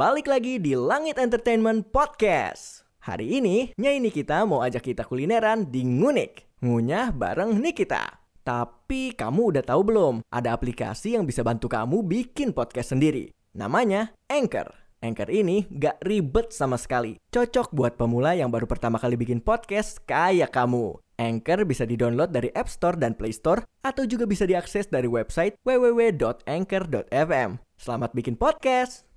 balik 0.00 0.32
lagi 0.32 0.56
di 0.56 0.72
Langit 0.72 1.20
Entertainment 1.20 1.92
Podcast. 1.92 2.88
Hari 3.04 3.36
ini, 3.36 3.76
Nyai 3.76 4.00
Nikita 4.00 4.48
mau 4.48 4.64
ajak 4.64 4.88
kita 4.88 5.04
kulineran 5.04 5.68
di 5.68 5.84
Ngunik. 5.84 6.56
Ngunyah 6.64 7.12
bareng 7.12 7.60
Nikita. 7.60 8.08
Tapi 8.40 9.12
kamu 9.12 9.52
udah 9.52 9.60
tahu 9.60 9.84
belum? 9.84 10.24
Ada 10.32 10.56
aplikasi 10.56 11.20
yang 11.20 11.28
bisa 11.28 11.44
bantu 11.44 11.68
kamu 11.68 12.00
bikin 12.08 12.56
podcast 12.56 12.96
sendiri. 12.96 13.28
Namanya 13.52 14.16
Anchor. 14.32 14.72
Anchor 15.04 15.28
ini 15.28 15.68
gak 15.68 16.00
ribet 16.00 16.48
sama 16.56 16.80
sekali. 16.80 17.20
Cocok 17.28 17.68
buat 17.76 18.00
pemula 18.00 18.32
yang 18.32 18.48
baru 18.48 18.64
pertama 18.64 18.96
kali 18.96 19.20
bikin 19.20 19.44
podcast 19.44 20.00
kayak 20.08 20.56
kamu. 20.56 20.96
Anchor 21.20 21.68
bisa 21.68 21.84
di-download 21.84 22.32
dari 22.32 22.48
App 22.56 22.72
Store 22.72 22.96
dan 22.96 23.12
Play 23.12 23.36
Store 23.36 23.68
atau 23.84 24.08
juga 24.08 24.24
bisa 24.24 24.48
diakses 24.48 24.88
dari 24.88 25.12
website 25.12 25.60
www.anchor.fm. 25.60 27.50
Selamat 27.76 28.16
bikin 28.16 28.40
podcast. 28.40 29.09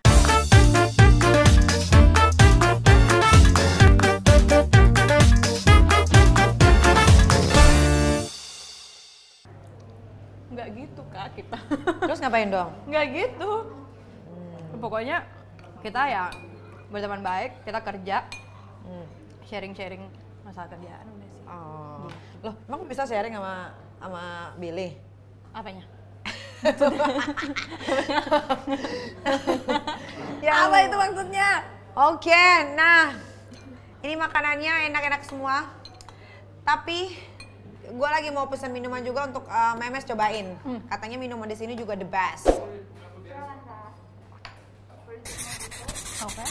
Nggak 10.54 10.68
gitu 10.78 11.02
kak 11.10 11.28
kita 11.34 11.58
Terus 12.06 12.20
ngapain 12.22 12.50
dong? 12.50 12.70
nggak 12.86 13.06
gitu 13.10 13.52
pokoknya 14.78 15.24
kita 15.80 16.02
ya 16.06 16.24
berteman 16.92 17.24
baik 17.24 17.64
kita 17.64 17.80
kerja 17.80 18.18
sharing 19.48 19.74
sharing 19.74 20.04
masalah 20.44 20.68
kerjaan 20.70 21.06
udah 21.08 21.30
sih 21.30 21.42
Oh. 21.44 22.08
Loh, 22.40 22.56
emang 22.66 22.88
bisa 22.88 23.04
sharing 23.04 23.36
sama 23.36 23.72
sama 24.00 24.24
Billy? 24.58 24.96
apanya 25.54 25.86
Ya, 30.44 30.68
apa 30.68 30.78
itu 30.84 30.96
maksudnya? 30.96 31.50
Oke, 31.94 32.46
nah 32.76 33.16
ini 34.04 34.16
makanannya 34.20 34.92
enak-enak 34.92 35.22
semua. 35.24 35.68
Tapi 36.64 37.12
gue 37.84 38.10
lagi 38.10 38.32
mau 38.32 38.48
pesan 38.48 38.72
minuman 38.72 39.04
juga 39.04 39.28
untuk 39.28 39.44
uh, 39.48 39.76
Memes 39.76 40.08
cobain. 40.08 40.56
Katanya 40.88 41.18
minuman 41.20 41.48
di 41.48 41.56
sini 41.60 41.76
juga 41.76 41.96
the 42.00 42.08
best. 42.08 42.48
oke 46.24 46.46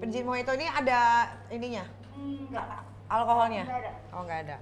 Virgin 0.00 0.24
Mojito 0.24 0.52
ini 0.54 0.66
ada 0.70 1.28
ininya, 1.50 1.84
Enggak 2.16 2.64
alkoholnya? 3.10 3.64
Nggak 3.66 3.80
ada. 3.82 3.92
Oh 4.14 4.20
nggak 4.22 4.40
ada. 4.46 4.56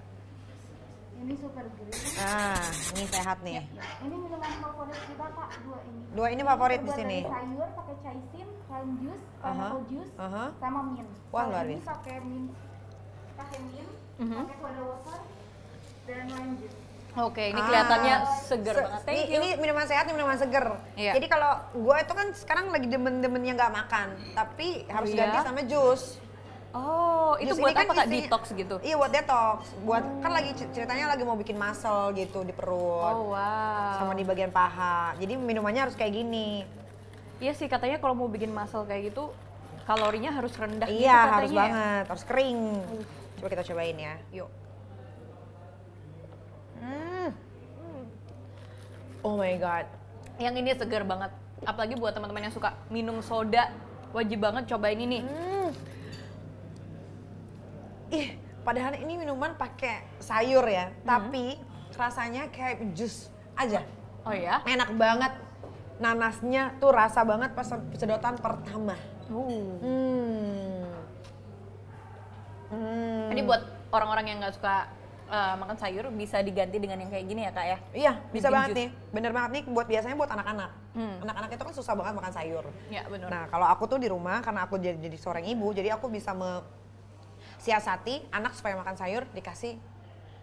Ini 1.20 1.34
super 1.36 1.64
green. 1.68 1.92
Nah, 2.16 2.64
ini 2.90 3.04
sehat 3.06 3.38
nih. 3.40 3.60
Ini 4.00 4.14
minuman 4.16 4.52
favorit 4.58 5.00
kita 5.04 5.26
kak, 5.28 5.50
dua 5.62 5.78
ini. 5.84 6.00
Dua 6.10 6.26
ini 6.28 6.42
favorit 6.42 6.80
di 6.80 6.92
sini. 6.92 7.18
sayur, 7.22 7.68
pakai 7.70 7.96
chaisin, 8.00 8.48
lime 8.66 8.92
juice, 8.98 9.24
pineapple 9.38 9.82
juice, 9.86 10.12
aha. 10.16 10.44
sama 10.56 10.80
mint. 10.86 11.10
Wah, 11.28 11.38
Kalau 11.38 11.52
luar 11.52 11.64
ini 11.66 11.76
biasa. 11.76 11.90
pakai 11.92 12.16
mint, 12.22 12.50
pakai 13.34 13.58
mint, 13.62 13.90
Mhm. 14.18 14.36
pakai 14.38 14.56
soda 14.58 14.82
water, 14.82 15.18
dan 16.02 16.24
lime 16.26 16.52
juice. 16.56 16.78
oke 17.12 17.42
ini 17.44 17.58
Ah, 17.58 17.66
kelihatannya 17.66 18.16
seger 18.40 18.70
se- 18.72 18.84
banget 18.86 19.02
thank 19.02 19.18
ini, 19.18 19.26
you 19.26 19.34
ini 19.36 19.48
minuman 19.58 19.82
sehat, 19.84 20.04
ini 20.06 20.14
minuman 20.14 20.38
seger. 20.38 20.66
Iya. 20.94 21.12
Jadi 21.12 21.26
kalau 21.26 21.52
gue 21.74 21.96
itu 21.98 22.12
kan 22.14 22.26
sekarang 22.32 22.66
lagi 22.70 22.86
demen-demennya 22.86 23.52
nggak 23.52 23.72
makan, 23.74 24.08
tapi 24.32 24.68
harus 24.86 25.10
iya? 25.10 25.26
ganti 25.26 25.38
sama 25.44 25.60
jus. 25.64 26.16
Oh 26.72 27.34
itu 27.36 27.50
Jus 27.50 27.58
buat 27.58 27.72
kan 27.72 27.82
apa 27.82 27.92
kak 27.92 28.06
isinya- 28.06 28.22
detox 28.24 28.42
gitu 28.52 28.76
Iya 28.78 28.94
buat 28.96 29.10
detox. 29.10 29.58
Buat 29.80 30.04
kan 30.18 30.30
lagi 30.30 30.50
cer- 30.52 30.70
ceritanya 30.72 31.06
lagi 31.08 31.22
mau 31.22 31.34
bikin 31.34 31.54
muscle 31.54 32.12
gitu 32.12 32.42
di 32.42 32.50
perut. 32.50 33.10
oh 33.10 33.32
wow 33.32 33.96
Sama 33.96 34.12
di 34.12 34.22
bagian 34.22 34.48
paha. 34.48 35.14
Jadi 35.14 35.34
minumannya 35.34 35.82
harus 35.82 35.94
kayak 35.94 36.14
gini. 36.14 36.62
iya 37.38 37.50
sih 37.50 37.66
katanya 37.66 37.96
kalau 37.96 38.12
mau 38.14 38.26
bikin 38.26 38.48
muscle 38.48 38.84
kayak 38.84 39.10
gitu 39.10 39.32
kalorinya 39.82 40.30
harus 40.30 40.52
rendah 40.52 40.86
gitu 40.86 41.00
iya, 41.00 41.18
katanya 41.18 41.34
harus 41.34 41.50
banget. 41.52 42.04
Harus 42.06 42.24
kering. 42.24 42.60
Coba 43.34 43.48
kita 43.48 43.62
cobain 43.64 43.96
ya. 43.96 44.14
Yuk. 44.30 44.50
Hmm. 46.78 47.28
Oh 49.20 49.34
my 49.34 49.54
god. 49.56 49.86
yang 50.36 50.54
ini 50.54 50.72
seger 50.72 51.04
banget 51.04 51.28
apalagi 51.60 51.92
buat 51.94 52.16
teman-teman 52.16 52.48
yang 52.48 52.54
suka 52.54 52.72
minum 52.88 53.20
soda 53.20 53.68
wajib 54.10 54.40
banget 54.40 54.64
cobain 54.66 54.96
ini 54.96 55.20
Hmm. 55.20 55.49
Ih, 58.10 58.34
padahal 58.66 58.98
ini 58.98 59.14
minuman 59.14 59.54
pakai 59.54 60.02
sayur 60.18 60.66
ya, 60.66 60.90
tapi 61.06 61.58
rasanya 61.94 62.50
kayak 62.50 62.90
jus 62.96 63.30
aja. 63.54 63.86
oh 64.26 64.34
ya 64.34 64.60
Enak 64.66 64.90
banget. 64.98 65.32
Nanasnya 66.00 66.80
tuh 66.80 66.96
rasa 66.96 67.20
banget 67.22 67.52
pas 67.52 67.68
sedotan 67.94 68.34
pertama. 68.40 68.96
uh. 69.28 69.76
Hmm. 69.84 70.84
Hmm. 72.70 73.28
Ini 73.34 73.42
buat 73.44 73.62
orang-orang 73.92 74.32
yang 74.32 74.38
nggak 74.40 74.54
suka 74.56 74.88
uh, 75.28 75.54
makan 75.60 75.76
sayur 75.76 76.08
bisa 76.08 76.40
diganti 76.40 76.80
dengan 76.80 77.04
yang 77.04 77.10
kayak 77.12 77.26
gini 77.28 77.40
ya 77.44 77.52
kak 77.52 77.66
ya? 77.66 77.78
Iya, 77.92 78.12
bisa 78.32 78.48
Bikin 78.48 78.54
banget 78.56 78.68
jus. 78.72 78.78
nih. 78.80 78.88
Bener 79.12 79.30
banget 79.36 79.50
nih 79.54 79.62
buat 79.68 79.86
biasanya 79.86 80.16
buat 80.16 80.30
anak-anak. 80.32 80.70
Hmm. 80.96 81.16
Anak-anak 81.22 81.50
itu 81.52 81.62
kan 81.68 81.74
susah 81.76 81.94
banget 81.94 82.12
makan 82.16 82.32
sayur. 82.32 82.64
Ya 82.88 83.02
benar. 83.06 83.28
Nah, 83.28 83.44
kalau 83.52 83.66
aku 83.68 83.84
tuh 83.86 83.98
di 84.00 84.08
rumah 84.08 84.40
karena 84.40 84.64
aku 84.64 84.80
jadi, 84.80 84.96
jadi 84.98 85.16
seorang 85.20 85.44
ibu, 85.46 85.68
jadi 85.70 85.94
aku 85.94 86.08
bisa 86.08 86.32
me 86.32 86.64
siasati 87.60 88.26
anak 88.30 88.52
supaya 88.52 88.74
makan 88.74 88.96
sayur 88.96 89.28
dikasih 89.30 89.76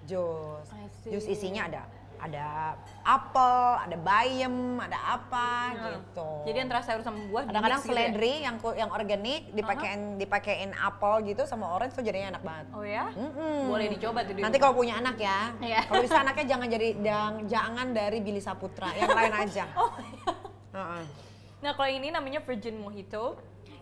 jus. 0.06 0.68
Jus 1.04 1.26
isinya 1.28 1.66
ada 1.66 1.84
ada 2.18 2.74
apel, 3.04 3.54
ada 3.78 3.94
bayam, 3.96 4.82
ada 4.82 4.98
apa 5.12 5.70
Nah, 5.70 5.94
gitu. 5.94 6.30
Jadi 6.46 6.58
antara 6.60 6.82
sayur 6.82 7.06
sama 7.06 7.22
buah 7.30 7.46
kadang-kadang 7.46 7.78
gitu 7.78 7.86
ya? 7.86 7.94
seledri 7.94 8.34
yang 8.42 8.56
ku- 8.58 8.74
yang 8.74 8.90
organik 8.90 9.54
dipakein 9.54 10.18
dipakein 10.18 10.74
apel 10.74 11.22
gitu 11.24 11.46
sama 11.46 11.70
orange 11.70 11.94
tuh 11.94 12.02
jadinya 12.02 12.34
enak 12.34 12.42
banget. 12.42 12.66
Oh 12.74 12.82
ya? 12.82 13.06
Mm-mm. 13.14 13.70
Boleh 13.70 13.86
dicoba 13.88 14.26
tuh 14.26 14.34
di 14.34 14.42
Nanti 14.42 14.58
kalau 14.58 14.74
punya 14.74 14.98
anak 14.98 15.14
ya, 15.16 15.54
Iya. 15.62 15.82
kalau 15.86 16.02
bisa 16.02 16.18
anaknya 16.18 16.46
jangan 16.48 16.68
jadi 16.68 16.88
jangan, 16.98 17.34
jangan 17.46 17.88
dari 17.92 18.18
Billy 18.18 18.42
Saputra, 18.42 18.90
yang 18.94 19.14
lain 19.14 19.34
aja. 19.38 19.66
Oh 19.78 19.94
iya. 20.02 20.32
Heeh. 20.74 21.04
Nah 21.58 21.72
kalau 21.74 21.86
yang 21.86 22.00
ini 22.00 22.10
namanya 22.10 22.42
Virgin 22.42 22.78
Mojito. 22.78 23.38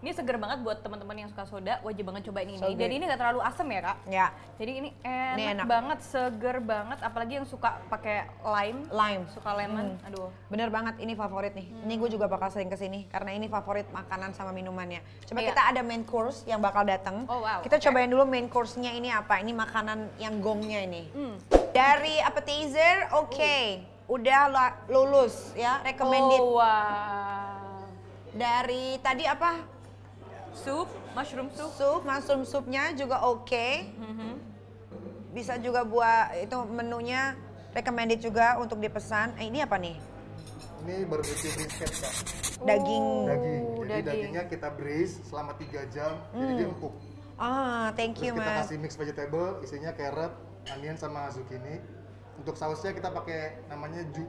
Ini 0.06 0.14
seger 0.14 0.38
banget 0.38 0.62
buat 0.62 0.86
teman-teman 0.86 1.18
yang 1.18 1.30
suka 1.34 1.50
soda, 1.50 1.82
wajib 1.82 2.06
banget 2.06 2.30
cobain 2.30 2.46
ini. 2.46 2.62
So 2.62 2.70
good. 2.70 2.78
ini 2.78 3.10
nggak 3.10 3.18
terlalu 3.18 3.42
asam 3.42 3.66
ya 3.66 3.82
kak? 3.82 3.98
Ya, 4.06 4.28
Jadi 4.56 4.72
ini 4.78 4.90
enak, 5.02 5.34
Ini 5.34 5.44
enak. 5.50 5.66
banget, 5.66 6.00
seger 6.06 6.62
banget. 6.62 7.02
Apalagi 7.02 7.42
yang 7.42 7.48
suka 7.50 7.82
pakai 7.90 8.30
lime, 8.40 8.86
lime. 8.86 9.26
suka 9.34 9.50
lemon. 9.52 9.98
Hmm. 9.98 10.06
Aduh. 10.06 10.30
Bener 10.46 10.70
banget, 10.70 11.02
ini 11.02 11.18
favorit 11.18 11.58
nih. 11.58 11.74
Ini 11.82 11.94
gue 11.98 12.10
juga 12.14 12.30
bakal 12.30 12.54
sering 12.54 12.70
ke 12.70 12.78
sini 12.78 13.10
karena 13.10 13.34
ini 13.34 13.50
favorit 13.50 13.90
makanan 13.90 14.30
sama 14.32 14.54
minumannya. 14.54 15.02
Coba 15.26 15.42
Iya. 15.42 15.58
kita 15.58 15.62
ada 15.74 15.82
main 15.82 16.06
course 16.06 16.46
yang 16.46 16.62
bakal 16.62 16.86
datang. 16.86 17.26
Oh, 17.26 17.42
wow, 17.42 17.66
Kita 17.66 17.76
oke. 17.76 17.84
cobain 17.84 18.06
dulu 18.06 18.30
main 18.30 18.46
course-nya 18.46 18.94
ini 18.94 19.10
apa. 19.10 19.42
Ini 19.42 19.58
makanan 19.58 20.22
yang 20.22 20.38
gongnya 20.38 20.86
ini. 20.86 21.10
Hmm. 21.18 21.42
Dari 21.74 22.22
appetizer, 22.22 23.10
oke. 23.12 23.58
Udah 24.06 24.42
la- 24.48 24.78
lulus 24.86 25.50
ya, 25.58 25.82
recommended. 25.82 26.38
Oh 26.38 26.62
wow. 26.62 27.90
Dari 28.32 29.02
tadi 29.02 29.26
apa? 29.26 29.74
Sup, 30.56 30.88
mushroom 31.12 31.52
soup. 31.52 31.72
Sup, 31.76 32.02
mushroom 32.02 32.44
supnya 32.48 32.96
juga 32.96 33.22
oke. 33.22 33.68
Mhm. 33.92 34.32
Bisa 35.36 35.60
juga 35.60 35.84
buat 35.84 36.32
itu 36.40 36.56
menunya 36.66 37.36
recommended 37.76 38.24
juga 38.24 38.56
untuk 38.56 38.80
dipesan. 38.80 39.36
Eh, 39.36 39.52
ini 39.52 39.60
apa 39.60 39.76
nih? 39.76 40.00
Ini 40.86 41.04
barbecue 41.10 41.52
brisket 41.52 41.92
kak, 41.92 42.14
Daging. 42.64 43.06
daging. 43.28 43.28
Jadi 43.28 43.52
Oh, 43.76 43.84
daging. 43.84 44.06
dagingnya 44.06 44.44
kita 44.48 44.70
braise 44.72 45.20
selama 45.28 45.58
3 45.58 45.84
jam, 45.92 46.24
jadi 46.32 46.52
dia 46.56 46.68
empuk. 46.72 46.94
Ah, 47.36 47.92
thank 48.00 48.16
Terus 48.16 48.32
you, 48.32 48.34
kita 48.40 48.48
Mas. 48.48 48.60
kasih 48.64 48.78
mix 48.80 48.92
vegetable, 48.96 49.60
isinya 49.60 49.92
carrot, 49.92 50.32
onion 50.72 50.96
sama 50.96 51.28
zucchini. 51.36 51.84
Untuk 52.40 52.56
sausnya 52.56 52.96
kita 52.96 53.12
pakai 53.12 53.60
namanya 53.68 54.08
ju. 54.16 54.24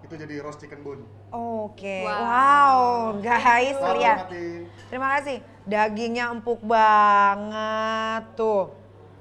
Itu 0.00 0.14
jadi 0.14 0.34
roast 0.38 0.60
chicken 0.60 0.80
bone. 0.80 1.02
Oke, 1.30 2.04
Wow. 2.04 2.20
wow, 2.22 2.78
guys, 3.18 3.74
Selamat 3.74 3.96
lihat. 3.96 4.18
menikmati. 4.26 4.46
Terima 4.86 5.08
kasih. 5.14 5.36
Dagingnya 5.66 6.24
empuk 6.30 6.60
banget 6.62 8.22
tuh, 8.34 8.70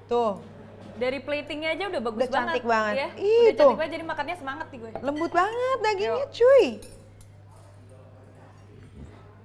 tuh, 0.06 0.38
Dari 0.95 1.19
platingnya 1.19 1.75
aja 1.75 1.92
udah 1.92 2.01
bagus 2.01 2.19
Udah 2.22 2.30
cantik 2.31 2.63
banget. 2.63 2.94
Ya, 2.95 3.07
Ih, 3.18 3.51
udah 3.51 3.51
tuh. 3.51 3.57
cantik 3.68 3.80
banget 3.81 3.92
jadi 3.92 4.06
makannya 4.06 4.36
semangat 4.38 4.68
nih 4.69 4.80
gue. 4.80 4.92
lembut 5.01 5.31
banget 5.33 5.77
dagingnya, 5.81 6.25
cuy. 6.31 6.66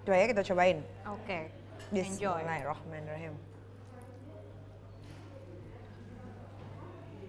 Coba 0.01 0.15
ya 0.15 0.27
kita 0.29 0.43
cobain. 0.45 0.79
Oke. 1.09 1.39
Enjoy. 1.91 2.39
Bismillahirrahmanirrahim. 2.39 3.35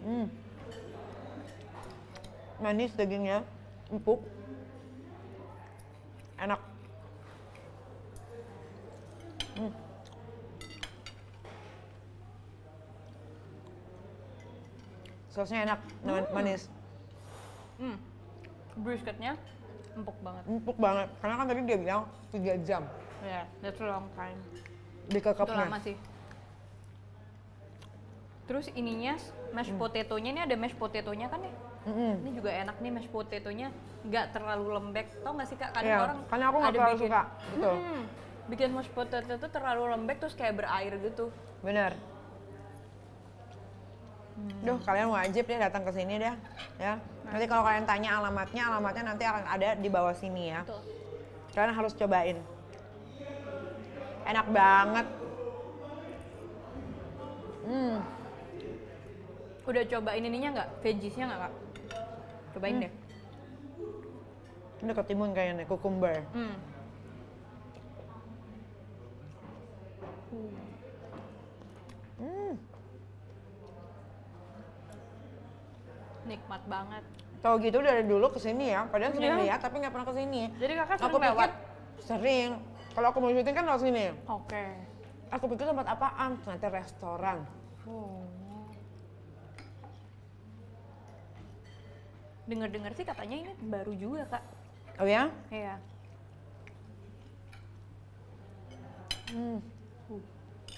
Hmm. 0.01 0.25
Manis 2.59 2.94
dagingnya, 2.94 3.42
empuk. 3.91 4.19
Enak. 6.39 6.59
Hmm. 9.55 9.71
Sausnya 15.31 15.63
enak, 15.63 15.79
man- 16.03 16.31
manis. 16.33 16.67
Hmm. 17.79 17.95
Brisketnya 18.79 19.35
empuk 19.95 20.15
banget. 20.23 20.43
Empuk 20.47 20.77
banget. 20.79 21.07
Karena 21.19 21.35
kan 21.39 21.45
tadi 21.47 21.61
dia 21.63 21.77
bilang 21.77 22.03
3 22.31 22.55
jam 22.63 22.83
Ya, 23.21 23.45
that's 23.61 23.77
a 23.77 23.85
long 23.85 24.09
time. 24.17 24.33
Itu 25.05 25.13
dikekepnya. 25.13 25.69
lama 25.69 25.77
sih. 25.77 25.93
Terus 28.49 28.65
ininya 28.73 29.13
mashed 29.53 29.77
potato-nya 29.77 30.29
ini 30.33 30.41
ada 30.41 30.55
mashed 30.57 30.75
potato-nya 30.75 31.29
kan 31.29 31.45
ya? 31.45 31.53
Mm-mm. 31.81 32.13
Ini 32.22 32.31
juga 32.38 32.50
enak 32.54 32.75
nih 32.78 32.92
mashed 32.94 33.10
potato-nya, 33.10 33.74
nggak 34.06 34.25
terlalu 34.38 34.66
lembek. 34.78 35.07
Tau 35.25 35.33
nggak 35.33 35.48
sih 35.50 35.57
kak? 35.57 35.69
Kadang 35.74 35.89
Iya, 35.89 35.98
orang 36.06 36.19
karena 36.30 36.45
aku 36.45 36.57
nggak 36.62 36.69
ada 36.69 36.78
terlalu 36.78 36.94
bikin, 36.94 37.06
suka, 37.10 37.22
betul. 37.50 37.75
Hmm, 37.75 38.04
bikin 38.54 38.69
mashed 38.69 38.94
potato 38.94 39.31
itu 39.33 39.48
terlalu 39.50 39.81
lembek 39.89 40.18
terus 40.22 40.36
kayak 40.38 40.54
berair 40.62 40.94
gitu. 41.01 41.25
Bener. 41.66 41.92
Duh, 44.62 44.78
kalian 44.81 45.10
wajib 45.13 45.44
deh 45.45 45.60
datang 45.62 45.86
ke 45.86 45.92
sini 45.94 46.18
deh, 46.18 46.33
ya. 46.81 46.98
Nanti 47.25 47.45
kalau 47.45 47.62
kalian 47.62 47.86
tanya 47.86 48.18
alamatnya, 48.22 48.63
alamatnya 48.74 49.04
nanti 49.13 49.24
akan 49.25 49.44
ada 49.45 49.77
di 49.77 49.89
bawah 49.89 50.13
sini 50.18 50.54
ya. 50.54 50.62
Betul. 50.66 50.81
Kalian 51.54 51.74
harus 51.77 51.94
cobain. 51.98 52.38
Enak 54.25 54.48
banget. 54.54 55.07
Hmm, 57.62 58.01
Udah 59.62 59.84
cobain 59.86 60.25
ininya 60.25 60.50
nggak? 60.57 60.69
Veggiesnya 60.81 61.25
nggak 61.30 61.42
kak? 61.45 61.54
Cobain 62.51 62.75
Hmm. 62.75 62.83
deh. 62.83 62.94
ini 64.81 64.92
ketimun 64.92 65.30
kayaknya 65.31 65.62
cucumber. 65.63 66.25
Hmm. 66.33 66.57
Hmm, 72.18 72.53
Nikmat 76.21 76.62
banget. 76.65 77.03
Tahu 77.42 77.56
gitu 77.59 77.81
dari 77.81 78.06
dulu 78.06 78.30
ke 78.30 78.38
sini 78.38 78.69
ya, 78.69 78.86
padahal 78.86 79.09
sering 79.12 79.33
Iya. 79.36 79.42
lihat 79.44 79.59
tapi 79.59 79.81
nggak 79.81 79.89
pernah 79.89 80.07
ke 80.07 80.15
sini. 80.15 80.42
Jadi 80.56 80.74
kakak 80.77 80.95
sering 80.95 81.09
Aku 81.09 81.18
pikir 81.18 81.33
lewat? 81.33 81.51
sering. 82.00 82.50
Kalau 82.92 83.07
aku 83.09 83.18
mau 83.18 83.31
syuting 83.31 83.56
kan 83.56 83.65
lewat 83.65 83.81
sini. 83.81 84.06
Oke. 84.27 84.65
Aku 85.31 85.45
pikir 85.50 85.65
tempat 85.65 85.88
apaan? 85.88 86.38
Ternyata 86.39 86.68
restoran. 86.69 87.38
Oh. 87.86 88.21
Dengar-dengar 92.49 92.91
sih 92.97 93.05
katanya 93.05 93.35
ini 93.47 93.53
baru 93.69 93.93
juga 93.93 94.23
kak. 94.38 94.43
Oh 95.01 95.07
ya? 95.07 95.29
Iya. 95.49 95.75
Hmm. 99.31 99.63
Uh, 100.11 100.21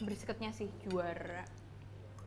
brisketnya 0.04 0.54
sih 0.54 0.70
juara. 0.86 1.44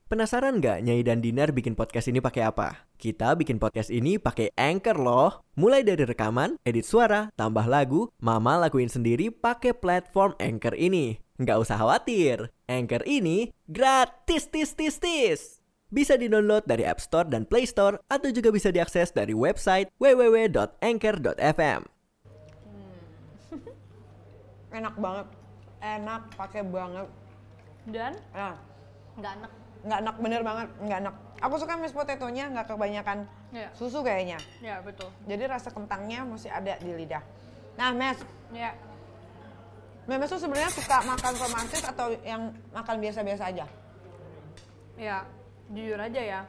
Penasaran 0.06 0.62
nggak 0.62 0.86
Nyai 0.86 1.02
dan 1.02 1.18
Dinar 1.18 1.50
bikin 1.50 1.74
podcast 1.74 2.06
ini 2.06 2.22
pakai 2.22 2.46
apa? 2.46 2.86
Kita 2.94 3.34
bikin 3.34 3.58
podcast 3.58 3.90
ini 3.90 4.22
pakai 4.22 4.54
Anchor 4.54 5.02
loh. 5.02 5.42
Mulai 5.58 5.82
dari 5.82 6.06
rekaman, 6.06 6.62
edit 6.62 6.86
suara, 6.86 7.34
tambah 7.34 7.66
lagu, 7.66 8.06
Mama 8.22 8.54
lakuin 8.54 8.86
sendiri 8.86 9.34
pakai 9.34 9.74
platform 9.74 10.38
Anchor 10.38 10.78
ini. 10.78 11.18
Nggak 11.42 11.58
usah 11.58 11.76
khawatir, 11.82 12.54
Anchor 12.70 13.02
ini 13.02 13.50
gratis 13.66 14.46
tis 14.46 14.78
tis 14.78 14.96
tis. 15.02 15.56
Bisa 15.86 16.18
di-download 16.18 16.66
dari 16.66 16.82
App 16.82 16.98
Store 16.98 17.22
dan 17.24 17.46
Play 17.46 17.62
Store 17.62 18.02
atau 18.06 18.26
juga 18.28 18.50
bisa 18.50 18.74
diakses 18.74 19.14
dari 19.14 19.30
website 19.32 19.86
www.anchor.fm. 20.02 21.80
Enak 24.76 24.94
banget. 24.98 25.26
Enak, 25.78 26.22
pakai 26.34 26.62
banget. 26.66 27.06
Dan 27.86 28.12
Nah, 28.34 28.58
nggak 29.14 29.32
enak. 29.38 29.52
nggak 29.86 29.98
enak 30.02 30.16
bener 30.18 30.42
banget, 30.42 30.68
nggak 30.82 30.98
enak. 31.06 31.14
Aku 31.38 31.54
suka 31.56 31.78
mashed 31.78 31.94
potato-nya 31.94 32.50
nggak 32.50 32.66
kebanyakan 32.66 33.18
Iya. 33.54 33.70
susu 33.70 34.02
kayaknya. 34.02 34.42
Ya 34.58 34.82
betul. 34.82 35.06
Jadi 35.30 35.46
rasa 35.46 35.70
kentangnya 35.70 36.26
masih 36.26 36.50
ada 36.50 36.74
di 36.82 36.90
lidah. 36.90 37.22
Nah, 37.78 37.94
Mes, 37.94 38.18
Ya. 38.50 38.74
Memes 40.06 40.30
tuh 40.30 40.38
sebenarnya 40.38 40.70
suka 40.70 41.02
makan 41.02 41.34
romantis 41.34 41.82
atau 41.82 42.14
yang 42.22 42.50
makan 42.70 42.96
biasa-biasa 42.98 43.50
aja? 43.50 43.66
Ya. 44.94 45.26
Jujur 45.70 45.98
aja 45.98 46.20
ya. 46.22 46.40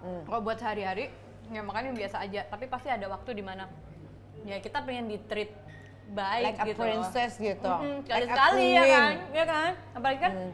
Hmm. 0.00 0.22
Kalau 0.24 0.40
buat 0.40 0.56
sehari-hari 0.56 1.10
ya 1.48 1.60
makan 1.60 1.92
yang 1.92 1.96
biasa 1.96 2.16
aja. 2.22 2.40
Tapi 2.48 2.64
pasti 2.68 2.88
ada 2.88 3.06
waktu 3.08 3.36
di 3.36 3.44
mana 3.44 3.68
ya 4.46 4.62
kita 4.62 4.84
pengen 4.84 5.10
di 5.10 5.18
treat 5.26 5.50
baik 6.08 6.56
Like 6.56 6.60
a 6.60 6.66
gitu. 6.72 6.80
loh. 6.80 6.86
princess 6.88 7.32
gitu. 7.36 7.68
Mm-mm, 7.68 8.00
Like 8.00 8.08
a 8.08 8.14
Sekali-sekali 8.24 8.66
ya 8.72 8.84
kan, 8.88 9.12
ya 9.34 9.44
kan. 9.44 9.70
Apalagi 9.92 10.20
kan 10.24 10.32
Hmm. 10.32 10.52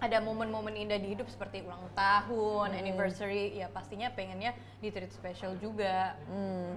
ada 0.00 0.18
momen-momen 0.24 0.74
indah 0.74 0.96
di 0.96 1.12
hidup 1.12 1.28
seperti 1.28 1.60
ulang 1.60 1.84
tahun, 1.92 2.72
anniversary, 2.72 3.52
ya 3.54 3.68
pastinya 3.68 4.08
pengennya 4.10 4.56
di 4.80 4.88
treat 4.88 5.12
special 5.12 5.60
juga, 5.60 6.16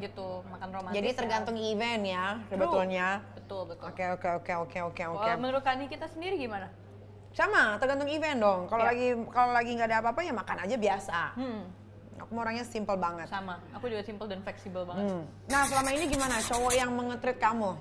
gitu 0.03 0.43
makan 0.51 0.69
romantis. 0.75 0.99
Jadi 0.99 1.09
ya. 1.09 1.15
tergantung 1.15 1.55
event 1.55 2.03
ya, 2.03 2.25
sebetulnya. 2.51 3.07
Betul 3.33 3.71
betul. 3.71 3.87
Oke, 3.87 4.05
oke, 4.11 4.27
oke, 4.43 4.53
oke, 4.67 4.79
oke, 4.91 5.03
oke. 5.15 5.29
Menurut 5.39 5.63
Kani 5.63 5.87
kita 5.87 6.11
sendiri 6.11 6.35
gimana? 6.35 6.67
Sama, 7.33 7.81
tergantung 7.81 8.05
event 8.07 8.37
dong. 8.37 8.61
Kalau 8.67 8.83
Ya. 8.83 8.89
lagi 8.93 9.07
kalau 9.27 9.51
lagi 9.51 9.71
nggak 9.73 9.89
ada 9.89 9.97
apa-apa 9.99 10.21
ya 10.21 10.31
makan 10.31 10.57
aja 10.61 10.75
biasa. 10.77 11.19
Hmm, 11.33 11.61
Aku 12.15 12.29
mau 12.31 12.45
orangnya 12.45 12.61
simple 12.63 12.93
banget. 12.95 13.25
sama. 13.25 13.57
Aku 13.73 13.89
juga 13.89 14.01
simple 14.01 14.29
dan 14.29 14.39
fleksibel 14.39 14.85
banget. 14.85 15.09
Hmm. 15.09 15.25
Nah, 15.47 15.65
selama 15.65 15.89
ini 15.91 16.05
gimana 16.05 16.37
cowok 16.39 16.71
yang 16.71 16.93
mengetrit 16.93 17.35
kamu? 17.35 17.73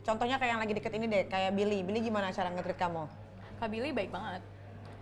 Contohnya 0.00 0.38
kayak 0.38 0.50
yang 0.54 0.62
lagi 0.62 0.72
deket 0.72 0.92
ini 0.94 1.06
deh, 1.06 1.24
kayak 1.26 1.52
Billy. 1.52 1.82
Billy 1.82 2.00
gimana 2.00 2.30
cara 2.30 2.48
ngetrit 2.48 2.78
kamu? 2.78 3.04
Kak 3.58 3.68
Billy 3.68 3.90
baik 3.90 4.08
banget. 4.08 4.40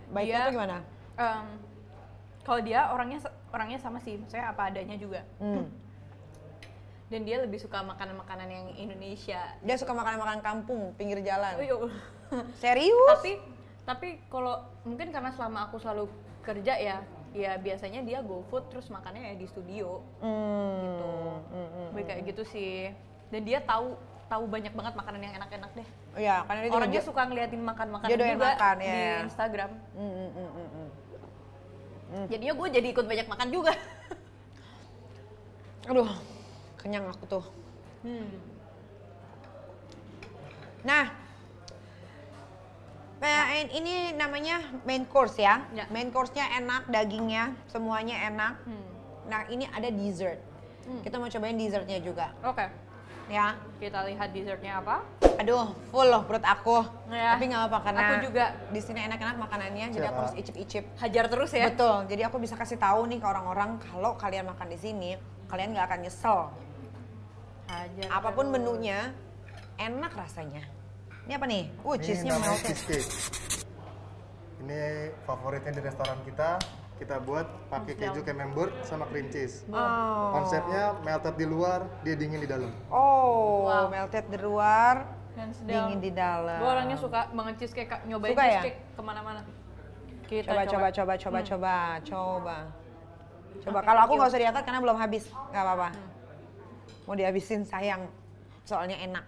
Baiknya 0.09 0.25
Dia- 0.33 0.43
tuh 0.43 0.53
gimana? 0.57 0.77
Em, 1.15 1.45
kalau 2.41 2.59
dia 2.59 2.79
orangnya 2.89 3.19
orangnya 3.47 3.77
sama 3.77 4.01
sih, 4.01 4.17
saya 4.25 4.49
apa 4.49 4.67
adanya 4.67 4.97
juga. 4.97 5.21
Hmm. 5.37 5.69
Dan 7.09 7.25
dia 7.25 7.39
lebih 7.39 7.57
suka 7.57 7.81
makanan-makanan 7.81 8.47
yang 8.47 8.65
Indonesia. 8.75 9.41
Dia 9.59 9.77
suka 9.77 9.93
makan-makan 9.93 10.41
kampung, 10.41 10.93
pinggir 10.93 11.21
jalan. 11.21 11.55
Oh, 11.55 11.63
iya. 11.63 11.75
Serius? 12.55 13.09
tapi 13.15 13.41
tapi 13.89 14.21
kalau 14.29 14.61
mungkin 14.85 15.09
karena 15.09 15.33
selama 15.33 15.65
aku 15.65 15.81
selalu 15.81 16.05
kerja 16.45 16.77
ya, 16.77 17.01
ya 17.33 17.57
biasanya 17.57 18.05
dia 18.05 18.21
go 18.21 18.45
food 18.53 18.69
terus 18.69 18.85
makannya 18.93 19.33
ya 19.33 19.35
di 19.41 19.49
studio 19.49 20.05
Hmm. 20.21 20.77
gitu. 20.85 21.09
Hmm, 21.49 21.69
hmm. 21.73 22.05
Kayak 22.05 22.21
gitu 22.29 22.43
sih. 22.45 22.93
Dan 23.33 23.49
dia 23.49 23.65
tahu 23.65 23.97
tahu 24.29 24.45
banyak 24.45 24.69
banget 24.77 24.93
makanan 24.93 25.25
yang 25.25 25.33
enak-enak 25.41 25.71
deh. 25.73 25.87
Iya, 26.21 26.45
karena 26.45 26.59
dia 26.61 26.71
Orangnya 26.77 27.01
suka 27.01 27.21
ngeliatin 27.25 27.65
makan-makan 27.65 28.07
Dia 28.13 28.17
doyan 28.17 28.37
juga 28.37 28.49
makan, 28.53 28.75
di 28.77 28.85
ya. 28.85 29.17
Instagram. 29.25 29.71
Hmm, 29.97 30.11
hmm, 30.13 30.29
hmm, 30.37 30.49
hmm, 30.53 30.69
hmm. 32.13 32.25
Jadinya 32.29 32.53
gue 32.53 32.67
jadi 32.69 32.87
ikut 32.93 33.05
banyak 33.09 33.25
makan 33.25 33.47
juga. 33.49 33.73
Aduh, 35.89 36.09
kenyang 36.77 37.09
aku 37.09 37.25
tuh. 37.25 37.45
Hmm. 38.05 38.29
Nah, 40.85 41.18
nah, 43.59 43.67
in- 43.67 43.73
ini 43.75 43.95
namanya 44.15 44.63
main 44.87 45.03
course 45.03 45.35
ya. 45.35 45.67
Ya. 45.75 45.83
Main 45.91 46.15
course-nya 46.15 46.47
enak, 46.55 46.87
dagingnya 46.87 47.59
semuanya 47.67 48.15
enak. 48.31 48.55
Hmm. 48.63 48.87
Nah, 49.27 49.43
ini 49.51 49.67
ada 49.67 49.91
dessert. 49.91 50.39
Kita 51.03 51.21
mau 51.21 51.29
cobain 51.29 51.53
dessertnya 51.53 52.01
juga, 52.01 52.33
Oke, 52.41 52.65
ya. 53.29 53.53
kita 53.77 54.09
lihat 54.09 54.33
dessertnya 54.33 54.81
apa. 54.81 55.05
Aduh, 55.37 55.69
full 55.93 56.09
loh 56.09 56.25
perut 56.25 56.41
aku. 56.41 56.81
Ya. 57.13 57.37
Tapi 57.37 57.45
nggak 57.45 57.61
apa-apa 57.61 57.79
karena 57.85 58.01
Aku 58.09 58.25
juga. 58.25 58.45
di 58.73 58.81
sini 58.81 59.05
enak-enak 59.05 59.37
makanannya, 59.37 59.85
jadi 59.93 60.09
Siap. 60.09 60.13
aku 60.17 60.19
harus 60.25 60.35
icip-icip. 60.41 60.83
Hajar 60.97 61.29
terus 61.29 61.53
ya. 61.53 61.69
Betul. 61.69 62.09
Jadi 62.09 62.21
aku 62.25 62.41
bisa 62.41 62.57
kasih 62.57 62.81
tahu 62.81 63.05
nih 63.05 63.21
ke 63.21 63.27
orang-orang 63.29 63.77
kalau 63.85 64.17
kalian 64.17 64.49
makan 64.49 64.65
di 64.73 64.79
sini, 64.81 65.13
kalian 65.45 65.77
nggak 65.77 65.85
akan 65.93 65.99
nyesel. 66.09 66.39
Hajar. 67.69 68.07
Apa 68.09 68.29
pun 68.33 68.49
terus. 68.49 68.55
menunya, 68.57 69.13
enak 69.77 70.09
rasanya. 70.17 70.65
Ini 71.29 71.37
apa 71.37 71.45
nih? 71.45 71.63
Uh, 71.85 71.97
cheese-nya 72.01 72.33
cheesecake. 72.65 73.05
Ini 74.69 75.09
favoritnya 75.25 75.73
di 75.73 75.81
restoran 75.81 76.21
kita. 76.21 76.61
Kita 77.01 77.17
buat 77.25 77.47
pakai 77.73 77.97
keju 77.97 78.21
camembert 78.21 78.69
sama 78.85 79.09
cream 79.09 79.33
cheese. 79.33 79.65
Oh. 79.73 80.29
Konsepnya 80.37 80.93
melted 81.01 81.41
di 81.41 81.47
luar, 81.49 81.89
dia 82.05 82.13
dingin 82.13 82.37
di 82.37 82.45
dalam. 82.45 82.69
Oh, 82.93 83.65
Wow. 83.65 83.89
melted 83.89 84.29
di 84.29 84.37
luar, 84.37 85.09
dingin 85.65 85.97
di 85.97 86.11
dalam. 86.13 86.61
Gue 86.61 86.69
orangnya 86.69 87.01
suka 87.01 87.33
banget 87.33 87.65
cheesecake, 87.65 87.89
Kak. 87.89 88.05
nyobain 88.05 88.37
Suka 88.37 88.45
ya? 88.45 88.51
cheesecake 88.61 88.79
ke 88.93 89.01
mana-mana. 89.01 89.41
Kita 90.29 90.53
Coba, 90.53 90.61
coba, 90.69 90.87
coba, 90.93 91.13
coba, 91.17 91.39
coba, 91.41 91.75
coba. 92.05 92.57
Coba. 93.65 93.79
Kalau 93.81 94.01
aku 94.05 94.13
nggak 94.13 94.29
usah 94.29 94.41
diangkat 94.45 94.63
karena 94.69 94.79
belum 94.85 94.97
habis, 95.01 95.23
nggak 95.49 95.63
apa-apa. 95.65 95.89
Mau 97.09 97.15
dihabisin 97.17 97.65
sayang, 97.65 98.05
soalnya 98.69 99.01
enak. 99.01 99.25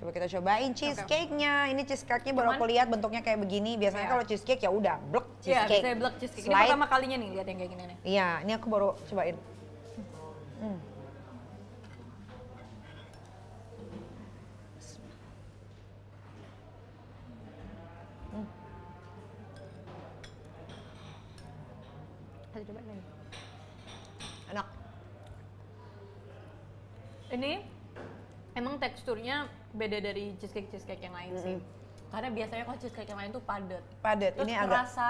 Coba 0.00 0.16
kita 0.16 0.32
cobain 0.32 0.72
cheesecake-nya. 0.72 1.68
Ini 1.76 1.84
cheesecake-nya 1.84 2.32
baru 2.32 2.56
aku 2.56 2.64
lihat 2.64 2.88
bentuknya 2.88 3.20
kayak 3.20 3.36
begini. 3.44 3.76
Biasanya 3.76 4.08
Iya. 4.08 4.12
kalau 4.16 4.24
cheesecake 4.24 4.62
ya 4.64 4.72
udah, 4.72 4.96
blek 5.12 5.26
Iya, 5.44 5.68
cheesecake. 5.68 5.82
bisa 5.84 6.00
black 6.00 6.14
cheesecake. 6.16 6.46
Ini 6.48 6.52
Slide. 6.56 6.64
pertama 6.72 6.86
kalinya 6.88 7.16
nih 7.20 7.28
lihat 7.36 7.46
yang 7.52 7.58
kayak 7.60 7.70
gini 7.76 7.82
nih. 7.84 7.96
Iya, 8.08 8.28
ini 8.40 8.52
aku 8.56 8.66
baru 8.72 8.88
cobain. 9.12 9.36
Hmm. 10.60 10.78
Kita 22.50 22.66
coba 22.66 22.80
lagi. 22.82 23.02
Enak. 24.50 24.66
Ini 27.30 27.52
emang 28.58 28.74
teksturnya 28.82 29.46
beda 29.70 29.98
dari 30.02 30.34
cheesecake 30.36 30.68
cheesecake 30.68 31.02
yang 31.02 31.14
lain 31.14 31.32
sih. 31.38 31.56
Karena 32.10 32.28
biasanya 32.28 32.62
kalau 32.66 32.78
cheesecake 32.78 33.08
yang 33.08 33.20
lain 33.22 33.30
tuh 33.30 33.42
padat. 33.42 33.84
Padat. 34.02 34.32
Terus 34.34 34.46
Ini 34.48 34.54
agak 34.58 34.68
kerasa 34.70 35.08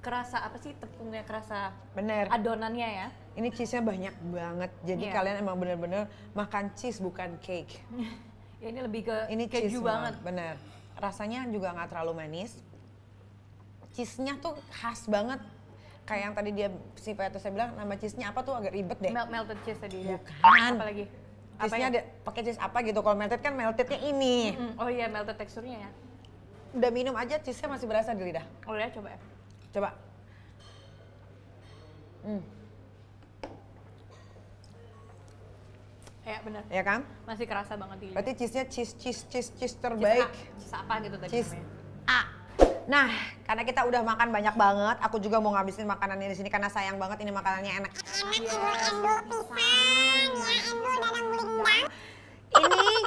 kerasa 0.00 0.36
apa 0.38 0.56
sih 0.62 0.70
tepungnya 0.78 1.26
kerasa 1.26 1.74
bener. 1.92 2.30
adonannya 2.30 2.88
ya. 2.88 3.06
Ini 3.36 3.48
cheese-nya 3.52 3.82
banyak 3.82 4.14
banget. 4.30 4.70
Jadi 4.86 5.04
Iya. 5.10 5.12
kalian 5.12 5.36
emang 5.42 5.56
bener-bener 5.58 6.06
makan 6.32 6.70
cheese 6.72 7.02
bukan 7.02 7.36
cake. 7.42 7.82
Ya, 8.56 8.72
ini 8.72 8.80
lebih 8.80 9.04
ke 9.04 9.16
Ini 9.28 9.44
keju 9.52 9.68
cheese 9.68 9.84
banget. 9.84 10.16
Bener. 10.24 10.56
Rasanya 10.96 11.44
juga 11.52 11.76
nggak 11.76 11.92
terlalu 11.92 12.24
manis. 12.24 12.56
Cheese-nya 13.92 14.40
tuh 14.40 14.56
khas 14.72 15.04
banget. 15.04 15.44
Kayak 16.08 16.22
yang 16.24 16.34
tadi 16.38 16.50
dia 16.56 16.68
si 16.96 17.12
Petrus 17.12 17.44
saya 17.44 17.52
bilang 17.52 17.76
nama 17.76 17.92
cheese-nya 18.00 18.32
apa 18.32 18.40
tuh 18.40 18.56
agak 18.56 18.72
ribet 18.72 18.96
deh. 18.96 19.12
Melt 19.12 19.28
melted 19.28 19.60
cheese 19.60 19.76
tadi 19.76 20.08
ya. 20.08 20.16
Bukan. 20.16 20.72
Apa 20.72 20.84
lagi? 20.88 21.04
Cheese-nya 21.56 21.80
ya? 21.80 21.88
ada 21.88 22.00
pakai 22.22 22.40
cheese 22.44 22.60
apa 22.60 22.78
gitu. 22.84 23.00
Kalau 23.00 23.16
melted 23.16 23.40
kan 23.40 23.52
meltednya 23.56 23.98
ini. 24.04 24.52
Mm, 24.52 24.72
oh 24.76 24.88
iya 24.92 25.06
melted 25.08 25.36
teksturnya 25.40 25.88
ya. 25.88 25.90
Udah 26.76 26.90
minum 26.92 27.16
aja 27.16 27.40
cheese-nya 27.40 27.72
masih 27.72 27.88
berasa 27.88 28.12
di 28.12 28.22
lidah. 28.28 28.44
Oh 28.68 28.76
ya 28.76 28.92
coba 28.92 29.16
ya. 29.16 29.18
Coba. 29.72 29.90
Hmm, 32.26 32.42
Ya 36.26 36.42
benar. 36.42 36.62
ya 36.66 36.82
kan? 36.82 37.00
Masih 37.22 37.46
kerasa 37.46 37.78
banget 37.78 37.96
di 38.02 38.06
lidah. 38.10 38.16
Berarti 38.18 38.32
cheese-nya 38.34 38.64
cheese 38.66 38.92
cheese 38.98 39.22
cheese 39.30 39.48
cheese 39.54 39.72
Cheese 39.72 39.74
terbaik. 39.78 40.26
A. 40.26 40.34
Cheese 40.60 40.74
apa 40.74 40.94
gitu 41.00 41.16
tadi 41.16 41.30
Cheese 41.30 41.50
namanya. 41.54 42.10
A. 42.10 42.20
Nah, 42.86 43.10
karena 43.42 43.62
kita 43.66 43.82
udah 43.82 43.98
makan 44.06 44.30
banyak 44.30 44.54
banget, 44.54 44.96
aku 45.02 45.18
juga 45.18 45.42
mau 45.42 45.50
ngabisin 45.58 45.90
makanannya 45.90 46.30
di 46.30 46.36
sini 46.38 46.46
karena 46.46 46.70
sayang 46.70 47.02
banget 47.02 47.18
ini 47.18 47.34
makanannya 47.34 47.82
enak. 47.82 47.90
Ini 48.30 48.46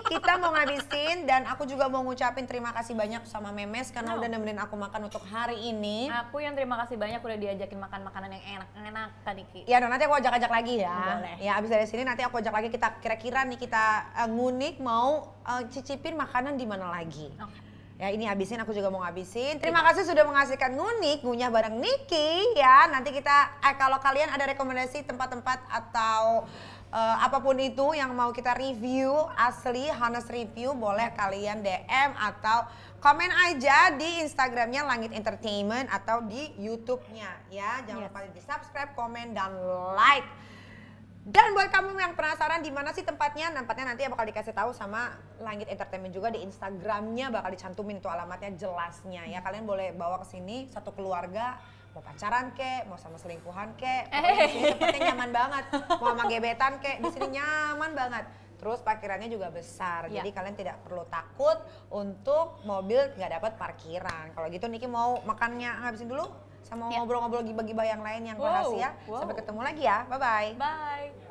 kita 0.09 0.41
mau 0.41 0.49
ngabisin 0.51 1.29
dan 1.29 1.45
aku 1.45 1.69
juga 1.69 1.85
mau 1.85 2.01
ngucapin 2.01 2.49
terima 2.49 2.73
kasih 2.73 2.97
banyak 2.97 3.21
sama 3.29 3.53
Memes 3.53 3.93
karena 3.93 4.11
Oh. 4.11 4.17
udah 4.17 4.25
nemenin 4.25 4.57
aku 4.57 4.73
makan 4.73 5.05
untuk 5.05 5.21
hari 5.29 5.69
ini. 5.69 6.09
Aku 6.09 6.41
yang 6.41 6.57
terima 6.57 6.81
kasih 6.81 6.97
banyak 6.97 7.21
udah 7.21 7.37
diajakin 7.37 7.77
makan 7.77 8.01
makanan 8.01 8.33
yang 8.33 8.43
enak-enak 8.57 9.09
Kak 9.21 9.33
Niki. 9.37 9.61
Ya, 9.69 9.77
nanti 9.77 10.09
aku 10.09 10.17
ajak-ajak 10.17 10.49
lagi 10.49 10.81
ya. 10.81 10.97
Boleh. 10.97 11.35
Ya, 11.37 11.51
abis 11.61 11.69
dari 11.69 11.85
sini 11.85 12.01
nanti 12.01 12.25
aku 12.25 12.41
ajak 12.41 12.49
lagi 12.49 12.73
kita 12.73 12.97
kira-kira 12.97 13.45
nih 13.45 13.61
kita 13.61 13.85
eh, 14.17 14.27
ngunik 14.27 14.81
mau 14.81 15.29
eh, 15.45 15.63
cicipin 15.69 16.17
makanan 16.17 16.57
di 16.57 16.65
mana 16.65 16.89
lagi. 16.89 17.29
Oke. 17.37 17.69
Ya 17.99 18.07
ini 18.15 18.23
habisin, 18.23 18.55
aku 18.63 18.71
juga 18.71 18.87
mau 18.87 19.03
ngabisin. 19.03 19.59
Terima 19.59 19.83
kasih 19.83 20.07
sudah 20.07 20.23
mengasihkan 20.23 20.71
ngunik, 20.71 21.19
ngunyah 21.19 21.51
bareng 21.51 21.83
Niki 21.83 22.55
ya. 22.55 22.87
Nanti 22.87 23.11
kita, 23.11 23.59
eh, 23.59 23.75
kalau 23.75 23.99
kalian 23.99 24.31
ada 24.31 24.47
rekomendasi 24.47 25.03
tempat-tempat 25.03 25.59
atau 25.67 26.47
eh, 26.89 27.17
apa 27.21 27.37
pun 27.37 27.57
itu 27.61 27.93
yang 27.93 28.11
mau 28.17 28.33
kita 28.33 28.57
review, 28.57 29.13
asli, 29.37 29.89
honest 29.93 30.29
review, 30.33 30.73
boleh 30.73 31.13
kalian 31.13 31.61
DM 31.61 32.11
atau 32.17 32.65
komen 32.99 33.31
aja 33.49 33.95
di 33.95 34.25
Instagramnya 34.25 34.83
Langit 34.83 35.15
Entertainment 35.15 35.87
atau 35.87 36.25
di 36.25 36.51
YouTube-nya 36.59 37.47
ya. 37.53 37.79
Jangan 37.87 38.01
Yes. 38.03 38.09
lupa 38.11 38.19
di 38.27 38.41
subscribe, 38.43 38.91
komen, 38.97 39.31
dan 39.31 39.55
like. 39.95 40.27
Dan 41.29 41.53
buat 41.53 41.69
kamu 41.69 41.93
yang 41.93 42.17
penasaran 42.17 42.65
di 42.65 42.73
mana 42.73 42.89
sih 42.89 43.05
tempatnya, 43.05 43.53
tempatnya 43.53 43.93
nanti 43.93 44.01
bakal 44.09 44.25
dikasih 44.25 44.49
tahu 44.49 44.73
sama 44.73 45.13
Langit 45.37 45.69
Entertainment 45.69 46.09
juga 46.09 46.33
di 46.33 46.41
Instagramnya 46.41 47.29
bakal 47.29 47.53
dicantumin 47.53 48.01
itu 48.01 48.09
alamatnya 48.09 48.57
jelasnya 48.57 49.29
ya. 49.29 49.39
Kalian 49.45 49.67
boleh 49.69 49.93
bawa 49.93 50.17
ke 50.25 50.25
sini 50.25 50.65
satu 50.73 50.89
keluarga, 50.89 51.61
mau 51.89 52.01
pacaran 52.01 52.53
kek, 52.53 52.85
mau 52.85 52.95
sama 52.95 53.17
selingkuhan 53.17 53.73
kek, 53.75 54.07
sini 54.47 54.71
tempatnya 54.71 55.01
nyaman 55.13 55.29
banget. 55.31 55.63
Mau 55.97 56.13
sama 56.13 56.23
gebetan 56.25 56.73
kek, 56.77 57.01
di 57.01 57.09
sini 57.09 57.27
nyaman 57.35 57.91
banget. 57.93 58.25
Terus 58.59 58.83
parkirannya 58.83 59.31
juga 59.31 59.47
besar, 59.49 60.05
Iya. 60.07 60.19
jadi 60.19 60.29
kalian 60.35 60.55
tidak 60.55 60.75
perlu 60.83 61.07
takut 61.07 61.57
untuk 61.89 62.59
mobil 62.63 62.99
nggak 63.15 63.31
dapat 63.39 63.51
parkiran. 63.55 64.35
Kalau 64.35 64.47
gitu 64.51 64.67
Niki 64.67 64.83
mau 64.83 65.23
makannya 65.23 65.71
habisin 65.79 66.11
dulu 66.11 66.27
sama 66.67 66.91
Iya. 66.91 67.01
ngobrol-ngobrol 67.01 67.47
gibah-gibah 67.47 67.87
yang 67.87 68.03
lain 68.03 68.21
yang 68.27 68.37
Wow, 68.37 68.45
rahasia. 68.67 68.89
wow. 69.07 69.23
Sampai 69.23 69.35
ketemu 69.39 69.61
lagi 69.63 69.81
ya, 69.81 69.97
bye-bye. 70.11 70.49
Bye. 70.59 71.28